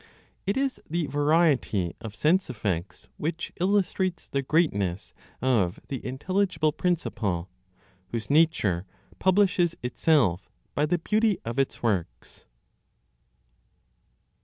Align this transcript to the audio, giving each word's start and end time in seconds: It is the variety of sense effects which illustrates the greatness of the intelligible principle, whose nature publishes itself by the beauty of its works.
It 0.47 0.57
is 0.57 0.81
the 0.89 1.05
variety 1.05 1.95
of 2.01 2.15
sense 2.15 2.49
effects 2.49 3.07
which 3.17 3.53
illustrates 3.59 4.27
the 4.27 4.41
greatness 4.41 5.13
of 5.43 5.79
the 5.89 6.03
intelligible 6.03 6.71
principle, 6.71 7.49
whose 8.07 8.27
nature 8.27 8.87
publishes 9.19 9.75
itself 9.83 10.49
by 10.73 10.87
the 10.87 10.97
beauty 10.97 11.37
of 11.45 11.59
its 11.59 11.83
works. 11.83 12.45